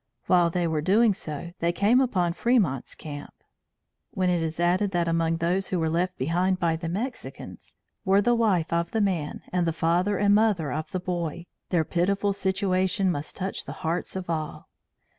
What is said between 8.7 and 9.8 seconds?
of the man and the